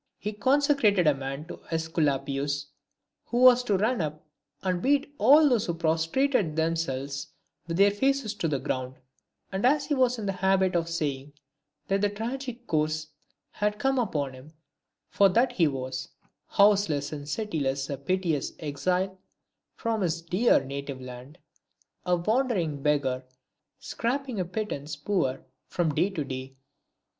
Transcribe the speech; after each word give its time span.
He 0.17 0.33
consecrated 0.33 1.05
a 1.05 1.13
man 1.13 1.45
to 1.45 1.57
^Esculapius, 1.71 2.65
who 3.25 3.37
was 3.37 3.63
to 3.65 3.77
ran 3.77 4.01
up 4.01 4.25
and 4.63 4.81
beat 4.81 5.13
all 5.19 5.47
these 5.47 5.67
who 5.67 5.75
prostrated 5.75 6.55
themselves 6.55 7.27
with 7.67 7.77
their 7.77 7.91
faces 7.91 8.33
to 8.33 8.47
the 8.47 8.57
ground: 8.57 8.95
and 9.51 9.63
he 9.83 9.93
was 9.93 10.17
in 10.17 10.25
the 10.25 10.31
habit 10.31 10.75
of 10.75 10.89
saying 10.89 11.33
that 11.87 12.01
the 12.01 12.09
tragic 12.09 12.65
curse 12.65 13.09
had 13.51 13.77
come 13.77 13.99
upon 13.99 14.33
him, 14.33 14.53
for 15.07 15.29
that 15.29 15.51
he 15.51 15.67
was— 15.67 16.09
Houseless 16.47 17.11
and 17.13 17.27
citiless, 17.29 17.87
a 17.87 17.95
piteous 17.95 18.53
exile 18.57 19.19
From 19.75 20.01
his 20.01 20.23
dear 20.23 20.63
native 20.63 20.99
land; 20.99 21.37
a 22.07 22.15
wandering 22.15 22.81
beggar, 22.81 23.23
Scraping 23.79 24.39
a 24.39 24.45
pittance 24.45 24.95
poor 24.95 25.45
from 25.67 25.93
day 25.93 26.09
to 26.09 26.23
day. 26.23 26.55